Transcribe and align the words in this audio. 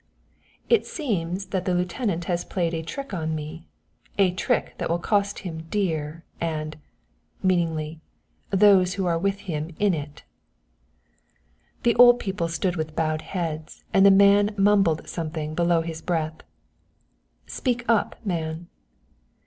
"It 0.67 0.87
seems 0.87 1.45
that 1.53 1.65
the 1.65 1.75
lieutenant 1.75 2.25
has 2.25 2.43
played 2.43 2.73
a 2.73 2.81
trick 2.81 3.13
on 3.13 3.35
me 3.35 3.67
a 4.17 4.31
trick 4.33 4.73
that 4.79 4.89
will 4.89 4.97
cost 4.97 5.37
him 5.45 5.67
dear 5.69 6.25
and," 6.41 6.75
meaningly, 7.43 8.01
"those 8.49 8.95
who 8.95 9.05
are 9.05 9.19
with 9.19 9.41
him 9.41 9.75
in 9.77 9.93
it." 9.93 10.23
The 11.83 11.93
old 11.97 12.17
people 12.17 12.47
stood 12.47 12.77
with 12.77 12.95
bowed 12.95 13.21
heads 13.21 13.83
and 13.93 14.03
the 14.03 14.09
man 14.09 14.55
mumbled 14.57 15.07
something 15.07 15.53
below 15.53 15.81
his 15.83 16.01
breath. 16.01 16.41
"Speak 17.45 17.85
up, 17.87 18.15
man." 18.25 18.69